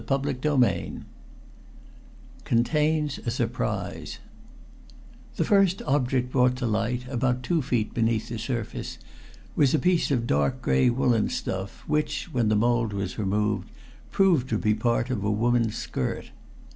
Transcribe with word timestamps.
CHAPTER 0.09 0.33
VII 0.55 1.01
CONTAINS 2.43 3.19
A 3.23 3.29
SURPRISE 3.29 4.17
The 5.35 5.45
first 5.45 5.83
object 5.83 6.31
brought 6.31 6.55
to 6.55 6.65
light, 6.65 7.05
about 7.07 7.43
two 7.43 7.61
feet 7.61 7.93
beneath 7.93 8.29
the 8.29 8.39
surface, 8.39 8.97
was 9.55 9.75
a 9.75 9.77
piece 9.77 10.09
of 10.09 10.25
dark 10.25 10.59
gray 10.59 10.89
woolen 10.89 11.29
stuff 11.29 11.83
which, 11.85 12.33
when 12.33 12.49
the 12.49 12.55
mold 12.55 12.93
was 12.93 13.19
removed, 13.19 13.69
proved 14.09 14.49
to 14.49 14.57
be 14.57 14.73
part 14.73 15.11
of 15.11 15.23
a 15.23 15.29
woman's 15.29 15.75
skirt. 15.75 16.31